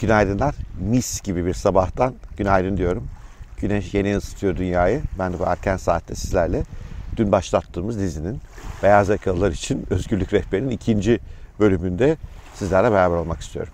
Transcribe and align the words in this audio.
Günaydınlar. 0.00 0.54
Mis 0.80 1.22
gibi 1.22 1.46
bir 1.46 1.54
sabahtan 1.54 2.14
günaydın 2.36 2.76
diyorum. 2.76 3.08
Güneş 3.56 3.94
yeni 3.94 4.16
ısıtıyor 4.16 4.56
dünyayı. 4.56 5.02
Ben 5.18 5.32
de 5.32 5.38
bu 5.38 5.44
erken 5.44 5.76
saatte 5.76 6.14
sizlerle 6.14 6.62
dün 7.16 7.32
başlattığımız 7.32 8.00
dizinin 8.00 8.40
Beyaz 8.82 9.08
Yakalılar 9.08 9.52
için 9.52 9.86
Özgürlük 9.90 10.32
Rehberi'nin 10.32 10.70
ikinci 10.70 11.20
bölümünde 11.60 12.16
sizlerle 12.54 12.92
beraber 12.92 13.16
olmak 13.16 13.40
istiyorum. 13.40 13.72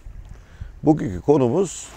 Bugünkü 0.82 1.20
konumuz 1.20 1.88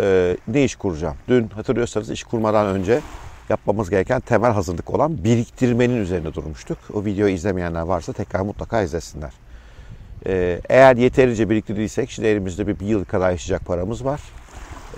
e, 0.00 0.36
ne 0.48 0.64
iş 0.64 0.76
kuracağım? 0.76 1.16
Dün 1.28 1.48
hatırlıyorsanız 1.48 2.10
iş 2.10 2.24
kurmadan 2.24 2.66
önce 2.66 3.00
yapmamız 3.48 3.90
gereken 3.90 4.20
temel 4.20 4.52
hazırlık 4.52 4.94
olan 4.94 5.24
biriktirmenin 5.24 5.96
üzerine 5.96 6.34
durmuştuk. 6.34 6.78
O 6.92 7.04
videoyu 7.04 7.34
izlemeyenler 7.34 7.82
varsa 7.82 8.12
tekrar 8.12 8.40
mutlaka 8.40 8.82
izlesinler. 8.82 9.32
Ee, 10.26 10.60
eğer 10.68 10.96
yeterince 10.96 11.50
biriktirdiysek 11.50 12.10
şimdi 12.10 12.28
elimizde 12.28 12.66
bir, 12.66 12.80
bir 12.80 12.86
yıl 12.86 13.04
kadar 13.04 13.30
yaşayacak 13.30 13.66
paramız 13.66 14.04
var. 14.04 14.20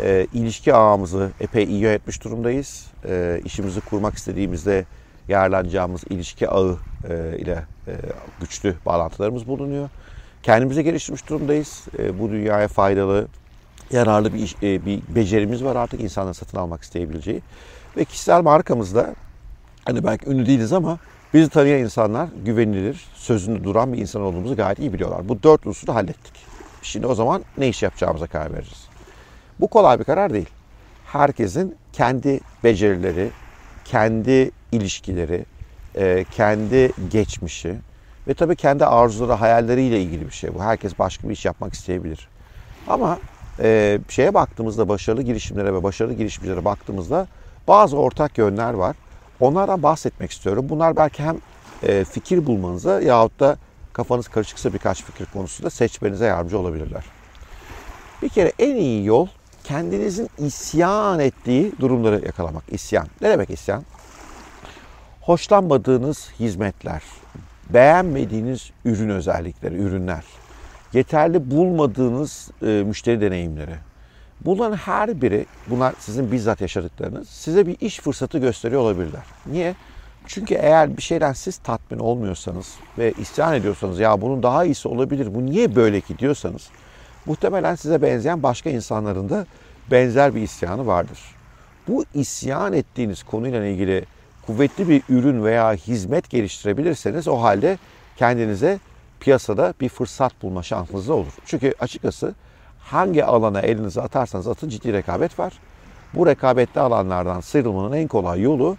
Ee, 0.02 0.26
ilişki 0.32 0.74
ağımızı 0.74 1.30
epey 1.40 1.64
iyi 1.64 1.80
yönetmiş 1.80 2.24
durumdayız. 2.24 2.86
Ee, 3.08 3.40
işimizi 3.44 3.80
kurmak 3.80 4.14
istediğimizde 4.14 4.84
yararlanacağımız 5.28 6.04
ilişki 6.10 6.48
ağı 6.48 6.76
e, 7.10 7.38
ile 7.38 7.64
e, 7.88 7.92
güçlü 8.40 8.74
bağlantılarımız 8.86 9.48
bulunuyor. 9.48 9.88
Kendimize 10.42 10.82
geliştirmiş 10.82 11.28
durumdayız. 11.28 11.84
E, 11.98 12.18
bu 12.18 12.30
dünyaya 12.30 12.68
faydalı, 12.68 13.26
yararlı 13.90 14.34
bir, 14.34 14.38
iş, 14.38 14.54
e, 14.62 14.86
bir 14.86 15.02
becerimiz 15.08 15.64
var 15.64 15.76
artık 15.76 16.00
insanların 16.00 16.32
satın 16.32 16.58
almak 16.58 16.82
isteyebileceği. 16.82 17.42
Ve 17.96 18.04
kişisel 18.04 18.42
markamızda 18.42 19.14
hani 19.88 20.04
belki 20.04 20.30
ünlü 20.30 20.46
değiliz 20.46 20.72
ama 20.72 20.98
Bizi 21.34 21.48
tanıyan 21.48 21.80
insanlar 21.80 22.28
güvenilir, 22.44 23.06
sözünde 23.14 23.64
duran 23.64 23.92
bir 23.92 23.98
insan 23.98 24.22
olduğumuzu 24.22 24.56
gayet 24.56 24.78
iyi 24.78 24.92
biliyorlar. 24.92 25.28
Bu 25.28 25.42
dört 25.42 25.66
unsuru 25.66 25.94
hallettik. 25.94 26.32
Şimdi 26.82 27.06
o 27.06 27.14
zaman 27.14 27.44
ne 27.58 27.68
iş 27.68 27.82
yapacağımıza 27.82 28.26
karar 28.26 28.52
veririz. 28.52 28.88
Bu 29.60 29.68
kolay 29.68 29.98
bir 29.98 30.04
karar 30.04 30.32
değil. 30.32 30.48
Herkesin 31.06 31.76
kendi 31.92 32.40
becerileri, 32.64 33.30
kendi 33.84 34.50
ilişkileri, 34.72 35.44
e, 35.94 36.24
kendi 36.30 36.92
geçmişi 37.10 37.74
ve 38.28 38.34
tabii 38.34 38.56
kendi 38.56 38.86
arzuları, 38.86 39.32
hayalleriyle 39.32 40.02
ilgili 40.02 40.26
bir 40.26 40.34
şey 40.34 40.54
bu. 40.54 40.62
Herkes 40.62 40.98
başka 40.98 41.28
bir 41.28 41.32
iş 41.32 41.44
yapmak 41.44 41.74
isteyebilir. 41.74 42.28
Ama 42.88 43.18
e, 43.62 43.98
şeye 44.08 44.34
baktığımızda, 44.34 44.88
başarılı 44.88 45.22
girişimlere 45.22 45.74
ve 45.74 45.82
başarılı 45.82 46.14
girişimcilere 46.14 46.64
baktığımızda 46.64 47.26
bazı 47.68 47.96
ortak 47.96 48.38
yönler 48.38 48.72
var. 48.72 48.96
Onlardan 49.40 49.82
bahsetmek 49.82 50.30
istiyorum. 50.30 50.66
Bunlar 50.68 50.96
belki 50.96 51.22
hem 51.22 51.36
e, 51.82 52.04
fikir 52.04 52.46
bulmanıza 52.46 53.00
yahut 53.00 53.40
da 53.40 53.56
kafanız 53.92 54.28
karışıksa 54.28 54.72
birkaç 54.72 55.04
fikir 55.04 55.26
konusunda 55.32 55.70
seçmenize 55.70 56.26
yardımcı 56.26 56.58
olabilirler. 56.58 57.04
Bir 58.22 58.28
kere 58.28 58.52
en 58.58 58.76
iyi 58.76 59.04
yol 59.04 59.26
kendinizin 59.64 60.30
isyan 60.38 61.20
ettiği 61.20 61.72
durumları 61.80 62.26
yakalamak. 62.26 62.64
İsyan. 62.68 63.06
Ne 63.20 63.30
demek 63.30 63.50
isyan? 63.50 63.84
Hoşlanmadığınız 65.20 66.30
hizmetler, 66.40 67.02
beğenmediğiniz 67.70 68.70
ürün 68.84 69.08
özellikleri, 69.08 69.74
ürünler, 69.74 70.24
yeterli 70.92 71.50
bulmadığınız 71.50 72.50
e, 72.62 72.66
müşteri 72.66 73.20
deneyimleri, 73.20 73.74
Bunların 74.44 74.76
her 74.76 75.22
biri, 75.22 75.46
bunlar 75.66 75.94
sizin 75.98 76.32
bizzat 76.32 76.60
yaşadıklarınız, 76.60 77.28
size 77.28 77.66
bir 77.66 77.76
iş 77.80 78.00
fırsatı 78.00 78.38
gösteriyor 78.38 78.80
olabilirler. 78.80 79.22
Niye? 79.46 79.74
Çünkü 80.26 80.54
eğer 80.54 80.96
bir 80.96 81.02
şeyden 81.02 81.32
siz 81.32 81.56
tatmin 81.56 81.98
olmuyorsanız 81.98 82.74
ve 82.98 83.12
isyan 83.18 83.54
ediyorsanız 83.54 83.98
ya 83.98 84.20
bunun 84.20 84.42
daha 84.42 84.64
iyisi 84.64 84.88
olabilir, 84.88 85.34
bu 85.34 85.46
niye 85.46 85.76
böyle 85.76 86.00
ki 86.00 86.18
diyorsanız 86.18 86.70
muhtemelen 87.26 87.74
size 87.74 88.02
benzeyen 88.02 88.42
başka 88.42 88.70
insanların 88.70 89.28
da 89.28 89.46
benzer 89.90 90.34
bir 90.34 90.42
isyanı 90.42 90.86
vardır. 90.86 91.18
Bu 91.88 92.04
isyan 92.14 92.72
ettiğiniz 92.72 93.22
konuyla 93.22 93.66
ilgili 93.66 94.04
kuvvetli 94.46 94.88
bir 94.88 95.02
ürün 95.08 95.44
veya 95.44 95.72
hizmet 95.72 96.30
geliştirebilirseniz 96.30 97.28
o 97.28 97.36
halde 97.36 97.78
kendinize 98.16 98.78
piyasada 99.20 99.74
bir 99.80 99.88
fırsat 99.88 100.42
bulma 100.42 100.62
şansınız 100.62 101.08
da 101.08 101.14
olur. 101.14 101.32
Çünkü 101.46 101.74
açıkçası 101.80 102.34
hangi 102.80 103.24
alana 103.24 103.60
elinizi 103.60 104.00
atarsanız 104.00 104.48
atın 104.48 104.68
ciddi 104.68 104.92
rekabet 104.92 105.38
var. 105.38 105.52
Bu 106.14 106.26
rekabetli 106.26 106.80
alanlardan 106.80 107.40
sıyrılmanın 107.40 107.96
en 107.96 108.08
kolay 108.08 108.40
yolu 108.40 108.76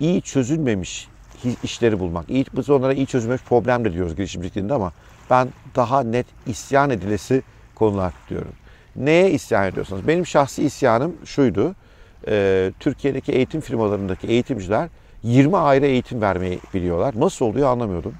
iyi 0.00 0.22
çözülmemiş 0.22 1.08
işleri 1.62 2.00
bulmak. 2.00 2.30
İyi, 2.30 2.46
biz 2.56 2.70
onlara 2.70 2.92
iyi 2.92 3.06
çözülmemiş 3.06 3.42
problem 3.42 3.84
de 3.84 3.92
diyoruz 3.92 4.16
girişimcilikinde 4.16 4.74
ama 4.74 4.92
ben 5.30 5.48
daha 5.76 6.02
net 6.02 6.26
isyan 6.46 6.90
edilesi 6.90 7.42
konular 7.74 8.12
diyorum. 8.30 8.52
Neye 8.96 9.30
isyan 9.30 9.66
ediyorsanız? 9.66 10.08
Benim 10.08 10.26
şahsi 10.26 10.62
isyanım 10.62 11.16
şuydu. 11.24 11.74
E, 12.28 12.72
Türkiye'deki 12.80 13.32
eğitim 13.32 13.60
firmalarındaki 13.60 14.26
eğitimciler 14.26 14.88
20 15.22 15.56
ayrı 15.56 15.86
eğitim 15.86 16.20
vermeyi 16.20 16.60
biliyorlar. 16.74 17.14
Nasıl 17.16 17.46
oluyor 17.46 17.68
anlamıyordum. 17.68 18.14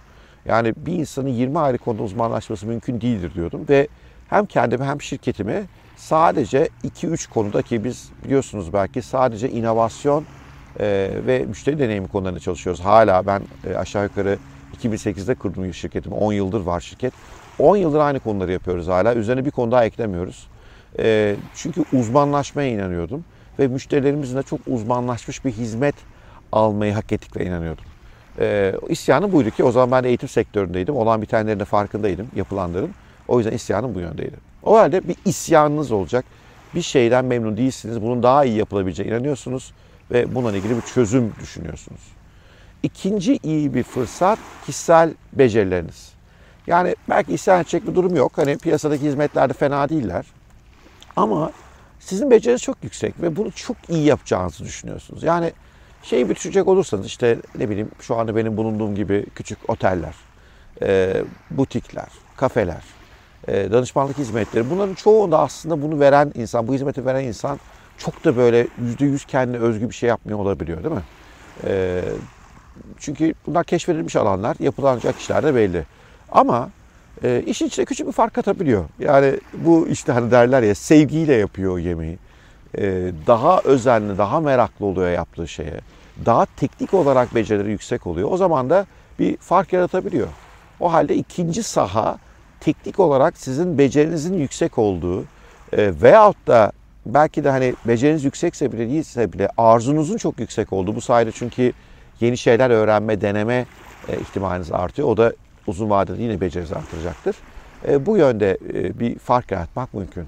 Yani 0.45 0.75
bir 0.77 0.93
insanın 0.93 1.29
20 1.29 1.59
ayrı 1.59 1.79
konuda 1.79 2.03
uzmanlaşması 2.03 2.67
mümkün 2.67 3.01
değildir 3.01 3.35
diyordum 3.35 3.67
ve 3.69 3.89
hem 4.33 4.47
kendimi 4.47 4.85
hem 4.85 5.03
şirketimi 5.03 5.65
sadece 5.97 6.69
2-3 6.85 7.31
konuda 7.31 7.63
ki 7.63 7.85
biz 7.85 8.11
biliyorsunuz 8.25 8.73
belki 8.73 9.03
sadece 9.03 9.51
inovasyon 9.51 10.25
e, 10.81 11.11
ve 11.27 11.45
müşteri 11.49 11.79
deneyimi 11.79 12.09
konularında 12.09 12.41
çalışıyoruz. 12.41 12.81
Hala 12.81 13.27
ben 13.27 13.43
e, 13.67 13.75
aşağı 13.75 14.05
yukarı 14.05 14.39
2008'de 14.79 15.35
kurdum 15.35 15.75
şirketimi. 15.75 16.15
10 16.15 16.33
yıldır 16.33 16.61
var 16.61 16.81
şirket. 16.81 17.13
10 17.59 17.77
yıldır 17.77 17.99
aynı 17.99 18.21
konuları 18.21 18.53
yapıyoruz 18.53 18.89
hala. 18.89 19.15
Üzerine 19.15 19.45
bir 19.45 19.51
konu 19.51 19.73
daha 19.73 19.85
eklemiyoruz. 19.85 20.47
E, 20.99 21.37
çünkü 21.55 21.85
uzmanlaşmaya 21.93 22.69
inanıyordum. 22.69 23.25
Ve 23.59 23.69
müşterilerimizin 23.69 24.37
de 24.37 24.43
çok 24.43 24.61
uzmanlaşmış 24.67 25.45
bir 25.45 25.53
hizmet 25.53 25.95
almayı 26.53 26.93
hak 26.93 27.13
ettiklerine 27.13 27.49
inanıyordum. 27.49 27.85
E, 28.41 29.33
buydu 29.33 29.51
ki 29.51 29.65
o 29.65 29.73
zaman 29.73 29.91
ben 29.91 30.09
eğitim 30.09 30.29
sektöründeydim. 30.29 30.97
Olan 30.97 31.23
bitenlerin 31.23 31.61
de 31.61 31.65
farkındaydım 31.65 32.27
yapılanların. 32.37 32.91
O 33.33 33.39
yüzden 33.39 33.53
isyanım 33.53 33.95
bu 33.95 34.01
yöndeydi. 34.01 34.37
O 34.63 34.79
halde 34.79 35.09
bir 35.09 35.17
isyanınız 35.25 35.93
olacak. 35.93 36.25
Bir 36.75 36.83
şeyden 36.83 37.25
memnun 37.25 37.57
değilsiniz. 37.57 38.03
Bunun 38.03 38.23
daha 38.23 38.45
iyi 38.45 38.57
yapılabileceğine 38.57 39.15
inanıyorsunuz 39.15 39.73
ve 40.11 40.35
bununla 40.35 40.57
ilgili 40.57 40.77
bir 40.77 40.83
çözüm 40.83 41.33
düşünüyorsunuz. 41.41 42.01
İkinci 42.83 43.39
iyi 43.43 43.75
bir 43.75 43.83
fırsat 43.83 44.39
kişisel 44.67 45.15
becerileriniz. 45.33 46.13
Yani 46.67 46.97
belki 47.09 47.35
isyan 47.35 47.61
edecek 47.61 47.87
bir 47.87 47.95
durum 47.95 48.17
yok. 48.17 48.39
Hani 48.39 48.59
piyasadaki 48.59 49.05
hizmetlerde 49.05 49.53
fena 49.53 49.89
değiller. 49.89 50.27
Ama 51.17 51.53
sizin 52.01 52.31
beceriniz 52.31 52.63
çok 52.63 52.85
yüksek 52.85 53.23
ve 53.23 53.37
bunu 53.37 53.53
çok 53.53 53.77
iyi 53.89 54.05
yapacağınızı 54.05 54.65
düşünüyorsunuz. 54.65 55.23
Yani 55.23 55.53
şeyi 56.03 56.29
bir 56.29 56.35
düşünecek 56.35 56.69
olursanız 56.69 57.07
işte 57.07 57.39
ne 57.59 57.71
bileyim 57.71 57.91
şu 58.01 58.17
anda 58.17 58.37
benim 58.37 58.57
bulunduğum 58.57 58.95
gibi 58.95 59.27
küçük 59.35 59.71
oteller, 59.71 60.15
butikler, 61.51 62.09
kafeler, 62.37 62.83
danışmanlık 63.49 64.19
hizmetleri. 64.19 64.71
Bunların 64.71 64.95
çoğunda 64.95 65.39
aslında 65.39 65.83
bunu 65.83 66.01
veren 66.01 66.33
insan, 66.35 66.69
bu 66.69 66.75
hizmeti 66.75 67.07
veren 67.07 67.25
insan 67.25 67.59
çok 67.99 68.25
da 68.25 68.37
böyle 68.37 68.67
yüzde 68.79 69.05
yüz 69.05 69.25
kendine 69.25 69.59
özgü 69.59 69.89
bir 69.89 69.95
şey 69.95 70.09
yapmıyor 70.09 70.39
olabiliyor 70.39 70.85
değil 70.85 70.95
mi? 70.95 71.03
E, 71.65 72.03
çünkü 72.99 73.35
bunlar 73.47 73.65
keşfedilmiş 73.65 74.17
alanlar, 74.17 74.57
yapılacak 74.61 75.19
işler 75.19 75.43
de 75.43 75.55
belli. 75.55 75.85
Ama 76.33 76.71
e, 77.25 77.43
işin 77.47 77.67
içine 77.67 77.85
küçük 77.85 78.07
bir 78.07 78.13
fark 78.13 78.35
katabiliyor. 78.35 78.85
Yani 78.99 79.41
bu 79.55 79.89
işte 79.89 80.13
hani 80.13 80.31
derler 80.31 80.63
ya 80.63 80.75
sevgiyle 80.75 81.35
yapıyor 81.35 81.79
yemeği. 81.79 82.19
E, 82.79 83.13
daha 83.27 83.61
özenli, 83.65 84.19
daha 84.19 84.41
meraklı 84.41 84.87
oluyor 84.87 85.11
yaptığı 85.11 85.49
şeye. 85.49 85.81
Daha 86.27 86.47
teknik 86.47 86.95
olarak 86.95 87.35
becerileri 87.35 87.71
yüksek 87.71 88.07
oluyor. 88.07 88.29
O 88.33 88.37
zaman 88.37 88.71
da 88.71 88.87
bir 89.19 89.37
fark 89.37 89.73
yaratabiliyor. 89.73 90.29
O 90.81 90.93
halde 90.93 91.17
ikinci 91.17 91.63
saha 91.63 92.19
teknik 92.65 93.01
olarak 93.01 93.37
sizin 93.37 93.79
becerinizin 93.79 94.35
yüksek 94.35 94.79
olduğu 94.79 95.25
e, 95.73 95.93
veyahut 96.03 96.47
da 96.47 96.73
belki 97.07 97.45
de 97.45 97.51
hani 97.51 97.75
beceriniz 97.85 98.25
yüksekse 98.25 98.73
bile 98.73 98.89
değilse 98.89 99.33
bile 99.33 99.49
arzunuzun 99.57 100.17
çok 100.17 100.41
yüksek 100.41 100.73
olduğu 100.73 100.95
bu 100.97 101.01
sayede 101.01 101.33
çünkü 101.33 101.73
yeni 102.21 102.39
şeyler 102.39 102.71
öğrenme, 102.71 103.21
deneme 103.21 103.67
e, 104.09 104.21
ihtimaliniz 104.21 104.73
artıyor. 104.73 105.09
O 105.09 105.17
da 105.17 105.33
uzun 105.67 105.91
vadede 105.91 106.23
yine 106.23 106.41
becerinizi 106.41 106.77
artıracaktır. 106.77 107.37
E, 107.89 108.07
bu 108.07 108.17
yönde 108.17 108.59
e, 108.75 109.01
bir 109.01 109.19
fark 109.19 109.51
yaratmak 109.51 109.95
mümkün. 109.95 110.27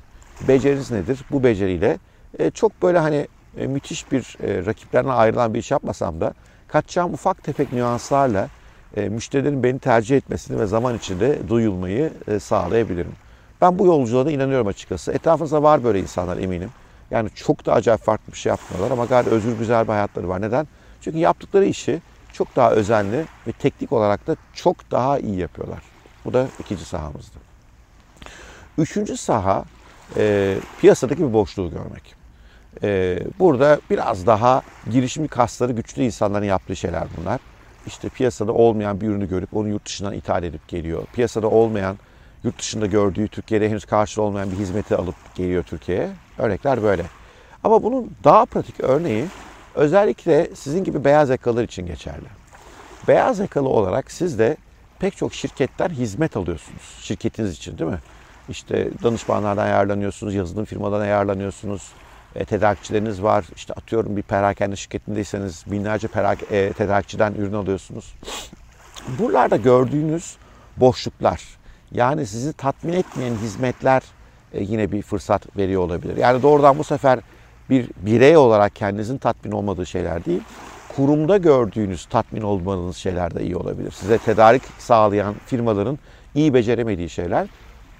Beceriniz 0.49 0.91
nedir? 0.91 1.25
Bu 1.31 1.45
beceriyle 1.45 1.99
e, 2.39 2.51
çok 2.51 2.83
böyle 2.83 2.99
hani 2.99 3.29
e, 3.59 3.67
müthiş 3.67 4.13
bir 4.13 4.37
e, 4.43 4.67
rakiplerine 4.67 5.13
ayrılan 5.13 5.55
bir 5.55 5.59
iş 5.59 5.71
yapmasam 5.71 6.21
da 6.21 6.35
kaçacağım 6.69 7.15
ufak 7.15 7.45
tefek 7.45 7.73
nüanslarla 7.73 8.49
müşterilerin 9.03 9.63
beni 9.63 9.79
tercih 9.79 10.17
etmesini 10.17 10.61
ve 10.61 10.67
zaman 10.67 10.97
içinde 10.97 11.49
duyulmayı 11.49 12.13
e, 12.29 12.39
sağlayabilirim. 12.39 13.13
Ben 13.61 13.79
bu 13.79 13.87
yolculuğa 13.87 14.27
da 14.27 14.31
inanıyorum 14.31 14.67
açıkçası. 14.67 15.13
Etrafınızda 15.13 15.63
var 15.63 15.85
böyle 15.85 16.01
insanlar 16.01 16.39
eminim. 16.39 16.71
Yani 17.11 17.31
çok 17.35 17.67
da 17.67 17.73
acayip 17.73 18.01
farklı 18.01 18.33
bir 18.33 18.39
şey 18.39 18.51
yapmıyorlar 18.51 18.91
ama 18.91 19.05
gayet 19.05 19.27
özgür 19.27 19.53
güzel 19.59 19.85
bir 19.85 19.93
hayatları 19.93 20.29
var. 20.29 20.41
Neden? 20.41 20.67
Çünkü 21.01 21.19
yaptıkları 21.19 21.65
işi 21.65 22.01
çok 22.33 22.57
daha 22.57 22.71
özenli 22.71 23.25
ve 23.47 23.53
teknik 23.53 23.93
olarak 23.93 24.27
da 24.27 24.37
çok 24.55 24.91
daha 24.91 25.19
iyi 25.19 25.39
yapıyorlar. 25.39 25.83
Bu 26.25 26.33
da 26.33 26.47
ikinci 26.61 26.85
sahamızdı. 26.85 27.37
Üçüncü 28.79 29.17
saha 29.17 29.65
e, 30.17 30.57
piyasadaki 30.81 31.29
bir 31.29 31.33
boşluğu 31.33 31.71
görmek. 31.71 32.15
E, 32.83 33.19
burada 33.39 33.81
biraz 33.91 34.27
daha 34.27 34.63
girişimci 34.91 35.29
kasları 35.29 35.73
güçlü 35.73 36.03
insanların 36.03 36.45
yaptığı 36.45 36.77
şeyler 36.77 37.05
bunlar. 37.17 37.41
İşte 37.87 38.09
piyasada 38.09 38.53
olmayan 38.53 39.01
bir 39.01 39.09
ürünü 39.09 39.29
görüp 39.29 39.57
onu 39.57 39.69
yurt 39.69 39.87
dışından 39.87 40.13
ithal 40.13 40.43
edip 40.45 40.69
geliyor. 40.69 41.05
Piyasada 41.13 41.49
olmayan, 41.49 41.99
yurt 42.45 42.59
dışında 42.59 42.87
gördüğü, 42.87 43.29
Türkiye'de 43.29 43.69
henüz 43.69 43.85
karşılığı 43.85 44.25
olmayan 44.25 44.51
bir 44.51 44.57
hizmeti 44.57 44.97
alıp 44.97 45.15
geliyor 45.35 45.63
Türkiye'ye. 45.63 46.11
Örnekler 46.39 46.83
böyle. 46.83 47.05
Ama 47.65 47.83
bunun 47.83 48.11
daha 48.25 48.45
pratik 48.45 48.81
örneği 48.81 49.27
özellikle 49.75 50.51
sizin 50.55 50.85
gibi 50.85 51.05
beyaz 51.05 51.31
yakalılar 51.31 51.65
için 51.65 51.87
geçerli. 51.87 52.27
Beyaz 53.09 53.39
yakalı 53.39 53.69
olarak 53.69 54.11
siz 54.11 54.39
de 54.39 54.57
pek 54.99 55.17
çok 55.17 55.35
şirketten 55.35 55.89
hizmet 55.89 56.37
alıyorsunuz 56.37 56.99
şirketiniz 57.01 57.53
için 57.53 57.79
değil 57.79 57.91
mi? 57.91 57.99
İşte 58.49 58.91
danışmanlardan 59.03 59.65
ayarlanıyorsunuz, 59.65 60.35
yazılım 60.35 60.65
firmadan 60.65 61.01
ayarlanıyorsunuz, 61.01 61.93
e, 62.37 62.45
tedarikçileriniz 62.45 63.23
var. 63.23 63.45
İşte 63.57 63.73
atıyorum 63.75 64.17
bir 64.17 64.23
perakende 64.23 64.77
şirketindeyseniz 64.77 65.65
binlerce 65.67 66.09
perak, 66.09 66.39
e, 66.53 66.73
tedarikçiden 66.73 67.35
ürün 67.35 67.53
alıyorsunuz. 67.53 68.15
Buralarda 69.19 69.57
gördüğünüz 69.57 70.37
boşluklar, 70.77 71.43
yani 71.93 72.27
sizi 72.27 72.53
tatmin 72.53 72.93
etmeyen 72.93 73.35
hizmetler 73.35 74.03
e, 74.53 74.63
yine 74.63 74.93
bir 74.93 75.03
fırsat 75.03 75.57
veriyor 75.57 75.83
olabilir. 75.83 76.17
Yani 76.17 76.43
doğrudan 76.43 76.79
bu 76.79 76.85
sefer 76.85 77.21
bir 77.71 77.91
birey 77.97 78.37
olarak 78.37 78.77
kendinizin 78.77 79.19
tatmin 79.19 79.53
olmadığı 79.53 79.87
şeyler 79.87 80.25
değil, 80.25 80.43
kurumda 80.97 81.37
gördüğünüz 81.37 82.07
tatmin 82.07 82.43
olmanız 82.43 82.97
şeyler 82.97 83.35
de 83.35 83.43
iyi 83.43 83.57
olabilir. 83.57 83.91
Size 83.91 84.19
tedarik 84.19 84.63
sağlayan 84.79 85.35
firmaların 85.47 85.99
iyi 86.35 86.55
beceremediği 86.55 87.11
şeyler 87.11 87.47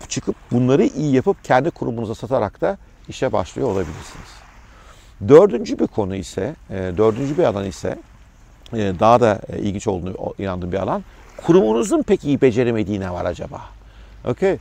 çıkıp 0.09 0.37
bunları 0.53 0.85
iyi 0.85 1.15
yapıp 1.15 1.45
kendi 1.45 1.71
kurumunuza 1.71 2.15
satarak 2.15 2.61
da 2.61 2.79
işe 3.09 3.33
başlıyor 3.33 3.69
olabilirsiniz. 3.69 4.29
Dördüncü 5.29 5.79
bir 5.79 5.87
konu 5.87 6.17
ise, 6.17 6.55
e, 6.71 6.75
dördüncü 6.97 7.39
bir 7.39 7.45
alan 7.45 7.65
ise 7.65 7.99
e, 8.73 8.93
daha 9.01 9.21
da 9.21 9.41
e, 9.53 9.59
ilginç 9.59 9.87
olduğunu 9.87 10.35
inandığım 10.39 10.73
bir 10.73 10.79
alan. 10.79 11.05
Kurumunuzun 11.37 12.03
pek 12.03 12.25
iyi 12.25 12.41
beceremediği 12.41 13.01
ne 13.01 13.11
var 13.11 13.25
acaba? 13.25 13.61
Okay. 14.25 14.59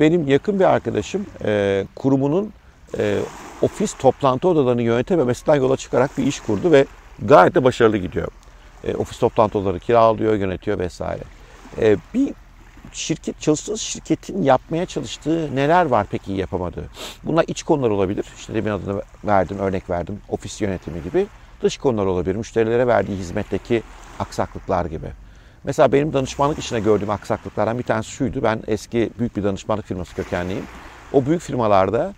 Benim 0.00 0.28
yakın 0.28 0.60
bir 0.60 0.64
arkadaşım 0.64 1.26
kurumunun 1.94 2.52
ofis 3.62 3.94
toplantı 3.94 4.48
odalarını 4.48 4.82
yönetememesinden 4.82 5.56
yola 5.56 5.76
çıkarak 5.76 6.18
bir 6.18 6.26
iş 6.26 6.40
kurdu 6.40 6.72
ve 6.72 6.86
gayet 7.22 7.54
de 7.54 7.64
başarılı 7.64 7.96
gidiyor. 7.96 8.28
Ofis 8.98 9.18
toplantı 9.18 9.58
odaları 9.58 9.78
kiralıyor, 9.78 10.34
yönetiyor 10.34 10.78
vesaire. 10.78 11.22
Bir 12.14 12.34
şirket 12.92 13.40
çalıştığı 13.40 13.78
şirketin 13.78 14.42
yapmaya 14.42 14.86
çalıştığı 14.86 15.56
neler 15.56 15.86
var 15.86 16.06
peki 16.10 16.32
yapamadığı? 16.32 16.84
Bunlar 17.24 17.44
iç 17.48 17.62
konular 17.62 17.90
olabilir. 17.90 18.26
İşte 18.36 18.54
demin 18.54 18.70
adını 18.70 19.02
verdim, 19.24 19.58
örnek 19.58 19.90
verdim. 19.90 20.20
Ofis 20.28 20.60
yönetimi 20.60 21.02
gibi. 21.02 21.26
Dış 21.62 21.78
konular 21.78 22.06
olabilir. 22.06 22.36
Müşterilere 22.36 22.86
verdiği 22.86 23.18
hizmetteki 23.18 23.82
aksaklıklar 24.18 24.84
gibi. 24.84 25.08
Mesela 25.64 25.92
benim 25.92 26.12
danışmanlık 26.12 26.58
işine 26.58 26.80
gördüğüm 26.80 27.10
aksaklıklardan 27.10 27.78
bir 27.78 27.82
tanesi 27.82 28.10
şuydu. 28.10 28.42
Ben 28.42 28.62
eski 28.66 29.10
büyük 29.18 29.36
bir 29.36 29.44
danışmanlık 29.44 29.86
firması 29.86 30.14
kökenliyim. 30.14 30.64
O 31.12 31.26
büyük 31.26 31.42
firmalarda 31.42 32.14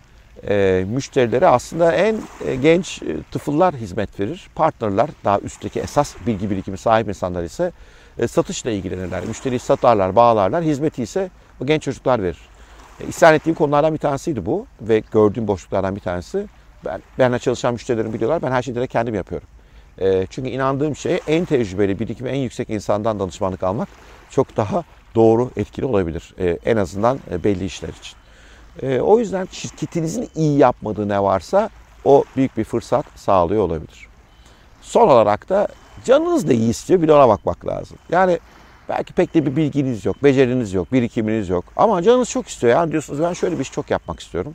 e, 0.49 0.85
müşterilere 0.89 1.47
aslında 1.47 1.93
en 1.93 2.17
e, 2.47 2.55
genç 2.57 3.03
e, 3.03 3.23
tıfıllar 3.23 3.75
hizmet 3.75 4.21
verir. 4.21 4.49
Partnerler, 4.55 5.09
daha 5.25 5.39
üstteki 5.39 5.81
esas 5.81 6.15
bilgi 6.27 6.51
birikimi 6.51 6.79
sahip 6.79 7.09
insanlar 7.09 7.45
ise 7.45 7.73
e, 8.19 8.29
satışla 8.29 8.71
ilgilenirler. 8.71 9.25
Müşteriyi 9.25 9.59
satarlar, 9.59 10.17
bağlarlar. 10.17 10.65
Hizmeti 10.65 11.03
ise 11.03 11.31
o 11.63 11.67
genç 11.67 11.83
çocuklar 11.83 12.23
verir. 12.23 12.39
E, 13.23 13.35
ettiğim 13.35 13.55
konulardan 13.55 13.95
bir 13.95 13.99
tanesiydi 13.99 14.47
bu 14.47 14.67
ve 14.81 15.03
gördüğüm 15.13 15.49
boşluklardan 15.49 15.97
bir 15.97 16.01
tanesi. 16.01 16.47
Ben, 16.85 17.03
benimle 17.19 17.39
çalışan 17.39 17.73
müşterilerim 17.73 18.13
biliyorlar. 18.13 18.43
Ben 18.43 18.51
her 18.51 18.63
şeyi 18.63 18.75
direkt 18.75 18.93
kendim 18.93 19.15
yapıyorum. 19.15 19.49
E, 20.01 20.27
çünkü 20.31 20.49
inandığım 20.51 20.97
şey 20.97 21.21
en 21.27 21.45
tecrübeli, 21.45 21.99
birikimi 21.99 22.31
en 22.31 22.39
yüksek 22.39 22.71
insandan 22.71 23.21
danışmanlık 23.21 23.63
almak 23.63 23.89
çok 24.31 24.57
daha 24.57 24.85
doğru, 25.15 25.51
etkili 25.57 25.87
olabilir. 25.87 26.35
E, 26.39 26.59
en 26.65 26.77
azından 26.77 27.19
e, 27.31 27.45
belli 27.45 27.65
işler 27.65 27.89
için. 27.89 28.17
E, 28.83 29.01
o 29.01 29.19
yüzden 29.19 29.49
şirketinizin 29.51 30.29
iyi 30.35 30.59
yapmadığı 30.59 31.09
ne 31.09 31.23
varsa 31.23 31.71
o 32.05 32.25
büyük 32.37 32.57
bir 32.57 32.65
fırsat 32.65 33.07
sağlıyor 33.17 33.63
olabilir. 33.63 34.09
Son 34.81 35.09
olarak 35.09 35.49
da 35.49 35.69
Canınız 36.05 36.49
da 36.49 36.53
iyi 36.53 36.71
istiyor 36.71 37.03
bir 37.03 37.09
de 37.09 37.13
ona 37.13 37.29
bakmak 37.29 37.67
lazım. 37.67 37.99
Yani 38.11 38.39
belki 38.89 39.13
pek 39.13 39.35
de 39.35 39.47
bir 39.47 39.57
bilginiz 39.57 40.07
yok, 40.07 40.25
beceriniz 40.25 40.75
yok, 40.75 40.93
birikiminiz 40.93 41.49
yok. 41.49 41.65
Ama 41.77 42.03
canınız 42.03 42.31
çok 42.31 42.49
istiyor. 42.49 42.73
Yani 42.73 42.93
diyorsunuz 42.93 43.21
ben 43.21 43.33
şöyle 43.33 43.57
bir 43.57 43.63
iş 43.63 43.73
çok 43.73 43.91
yapmak 43.91 44.21
istiyorum. 44.21 44.55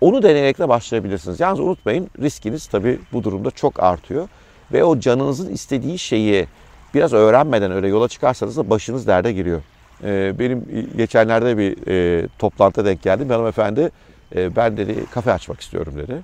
Onu 0.00 0.22
deneyerek 0.22 0.58
de 0.58 0.68
başlayabilirsiniz. 0.68 1.40
Yalnız 1.40 1.60
unutmayın 1.60 2.10
riskiniz 2.22 2.66
tabii 2.66 2.98
bu 3.12 3.24
durumda 3.24 3.50
çok 3.50 3.82
artıyor. 3.82 4.28
Ve 4.72 4.84
o 4.84 5.00
canınızın 5.00 5.52
istediği 5.52 5.98
şeyi 5.98 6.46
biraz 6.94 7.12
öğrenmeden 7.12 7.72
öyle 7.72 7.88
yola 7.88 8.08
çıkarsanız 8.08 8.56
da 8.56 8.70
başınız 8.70 9.06
derde 9.06 9.32
giriyor. 9.32 9.62
Ee, 10.04 10.38
benim 10.38 10.88
geçenlerde 10.96 11.58
bir 11.58 11.88
e, 11.88 12.28
toplantıda 12.38 12.84
denk 12.84 13.02
geldim. 13.02 13.28
Bir 13.28 13.34
hanımefendi 13.34 13.90
e, 14.36 14.56
ben 14.56 14.76
dedi 14.76 15.06
kafe 15.10 15.32
açmak 15.32 15.60
istiyorum 15.60 15.94
dedi. 15.96 16.20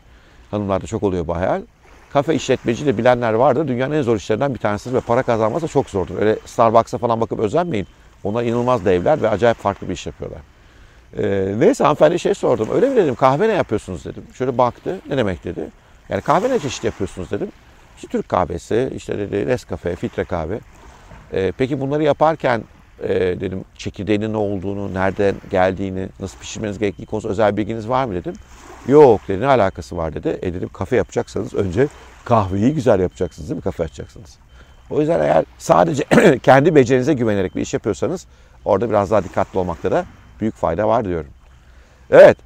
Hanımlarda 0.50 0.86
çok 0.86 1.02
oluyor 1.02 1.26
bu 1.26 1.36
hayal 1.36 1.62
kafe 2.12 2.34
işletmeci 2.34 2.86
de 2.86 2.98
bilenler 2.98 3.32
vardır. 3.32 3.68
Dünyanın 3.68 3.94
en 3.94 4.02
zor 4.02 4.16
işlerinden 4.16 4.54
bir 4.54 4.58
tanesidir 4.58 4.94
ve 4.94 5.00
para 5.00 5.22
kazanması 5.22 5.68
çok 5.68 5.90
zordur. 5.90 6.18
Öyle 6.18 6.38
Starbucks'a 6.46 6.98
falan 6.98 7.20
bakıp 7.20 7.38
özenmeyin. 7.38 7.86
Onlar 8.24 8.42
inanılmaz 8.44 8.84
devler 8.84 9.22
ve 9.22 9.28
acayip 9.28 9.56
farklı 9.56 9.88
bir 9.88 9.94
iş 9.94 10.06
yapıyorlar. 10.06 10.40
Ee, 11.18 11.54
neyse 11.58 11.84
hanımefendi 11.84 12.18
şey 12.18 12.34
sordum. 12.34 12.68
Öyle 12.72 12.88
mi 12.88 12.96
dedim 12.96 13.14
kahve 13.14 13.48
ne 13.48 13.52
yapıyorsunuz 13.52 14.04
dedim. 14.04 14.22
Şöyle 14.34 14.58
baktı 14.58 14.98
ne 15.08 15.16
demek 15.16 15.44
dedi. 15.44 15.60
Yani 16.08 16.22
kahve 16.22 16.50
ne 16.50 16.58
çeşit 16.58 16.84
yapıyorsunuz 16.84 17.30
dedim. 17.30 17.48
İşte 17.96 18.08
Türk 18.08 18.28
kahvesi, 18.28 18.92
işte 18.96 19.18
dedi 19.18 19.46
Nescafe, 19.46 19.96
filtre 19.96 20.24
kahve. 20.24 20.60
Ee, 21.32 21.52
peki 21.58 21.80
bunları 21.80 22.02
yaparken 22.02 22.64
e, 23.02 23.40
dedim 23.40 23.64
çekirdeğinin 23.76 24.32
ne 24.32 24.36
olduğunu, 24.36 24.94
nereden 24.94 25.34
geldiğini, 25.50 26.08
nasıl 26.20 26.38
pişirmeniz 26.38 26.78
gerektiği 26.78 27.06
konusunda 27.06 27.32
özel 27.32 27.56
bilginiz 27.56 27.88
var 27.88 28.04
mı 28.04 28.14
dedim. 28.14 28.34
Yok 28.88 29.20
dedi 29.28 29.40
ne 29.40 29.46
alakası 29.46 29.96
var 29.96 30.14
dedi. 30.14 30.38
E 30.42 30.54
dedim 30.54 30.68
kafe 30.72 30.96
yapacaksanız 30.96 31.54
önce 31.54 31.88
kahveyi 32.24 32.74
güzel 32.74 33.00
yapacaksınız 33.00 33.48
değil 33.48 33.56
mi? 33.56 33.62
Kafe 33.62 33.84
açacaksınız. 33.84 34.38
O 34.90 35.00
yüzden 35.00 35.20
eğer 35.20 35.44
sadece 35.58 36.04
kendi 36.42 36.74
becerinize 36.74 37.14
güvenerek 37.14 37.56
bir 37.56 37.60
iş 37.60 37.74
yapıyorsanız 37.74 38.26
orada 38.64 38.88
biraz 38.88 39.10
daha 39.10 39.24
dikkatli 39.24 39.58
olmakta 39.58 39.90
da 39.90 40.04
büyük 40.40 40.54
fayda 40.54 40.88
var 40.88 41.04
diyorum. 41.04 41.30
Evet 42.10 42.36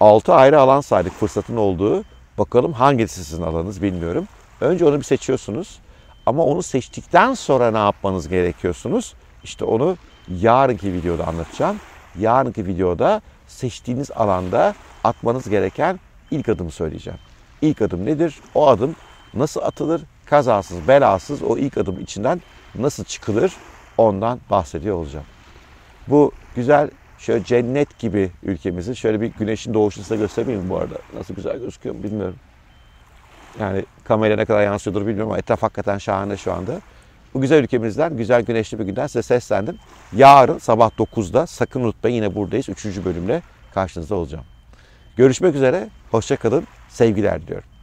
6 0.00 0.34
ayrı 0.34 0.60
alan 0.60 0.80
saydık 0.80 1.12
fırsatın 1.12 1.56
olduğu. 1.56 2.04
Bakalım 2.38 2.72
hangisi 2.72 3.24
sizin 3.24 3.42
alanınız 3.42 3.82
bilmiyorum. 3.82 4.28
Önce 4.60 4.84
onu 4.84 4.98
bir 4.98 5.04
seçiyorsunuz. 5.04 5.78
Ama 6.26 6.44
onu 6.44 6.62
seçtikten 6.62 7.34
sonra 7.34 7.70
ne 7.70 7.78
yapmanız 7.78 8.28
gerekiyorsunuz? 8.28 9.14
İşte 9.46 9.64
onu 9.64 9.96
yarınki 10.28 10.92
videoda 10.92 11.26
anlatacağım. 11.26 11.76
Yarınki 12.18 12.66
videoda 12.66 13.22
seçtiğiniz 13.46 14.10
alanda 14.10 14.74
atmanız 15.04 15.48
gereken 15.48 16.00
ilk 16.30 16.48
adımı 16.48 16.70
söyleyeceğim. 16.70 17.18
İlk 17.62 17.82
adım 17.82 18.06
nedir? 18.06 18.40
O 18.54 18.68
adım 18.68 18.96
nasıl 19.34 19.60
atılır? 19.60 20.02
Kazasız, 20.24 20.88
belasız 20.88 21.42
o 21.42 21.58
ilk 21.58 21.78
adım 21.78 22.00
içinden 22.00 22.42
nasıl 22.74 23.04
çıkılır? 23.04 23.52
Ondan 23.98 24.40
bahsediyor 24.50 24.96
olacağım. 24.96 25.26
Bu 26.08 26.32
güzel 26.56 26.90
şöyle 27.18 27.44
cennet 27.44 27.98
gibi 27.98 28.30
ülkemizi 28.42 28.96
şöyle 28.96 29.20
bir 29.20 29.26
güneşin 29.26 29.74
doğuşunu 29.74 30.04
size 30.04 30.16
göstereyim 30.16 30.70
bu 30.70 30.76
arada? 30.76 30.98
Nasıl 31.14 31.34
güzel 31.34 31.58
gözüküyor 31.58 31.94
bilmiyorum. 32.02 32.36
Yani 33.60 33.84
kamera 34.04 34.36
ne 34.36 34.44
kadar 34.44 34.62
yansıyordur 34.62 35.06
bilmiyorum 35.06 35.30
ama 35.30 35.38
etraf 35.38 35.62
hakikaten 35.62 35.98
şahane 35.98 36.36
şu 36.36 36.52
anda. 36.52 36.80
Bu 37.34 37.40
güzel 37.40 37.62
ülkemizden, 37.62 38.16
güzel 38.16 38.42
güneşli 38.42 38.78
bir 38.78 38.84
günden 38.84 39.06
size 39.06 39.22
seslendim. 39.22 39.78
Yarın 40.16 40.58
sabah 40.58 40.90
9'da 40.90 41.46
sakın 41.46 41.80
unutmayın 41.80 42.14
yine 42.16 42.34
buradayız. 42.34 42.68
3. 42.68 42.86
bölümle 43.04 43.42
karşınızda 43.74 44.14
olacağım. 44.14 44.44
Görüşmek 45.16 45.54
üzere, 45.54 45.88
hoşçakalın, 46.10 46.66
sevgiler 46.88 47.42
diliyorum. 47.42 47.75